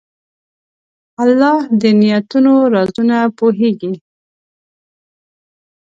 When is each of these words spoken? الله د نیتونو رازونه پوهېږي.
الله 1.23 1.57
د 1.81 1.83
نیتونو 2.01 2.53
رازونه 2.73 3.17
پوهېږي. 3.37 3.93